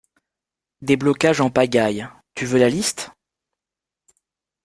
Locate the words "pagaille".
1.51-2.07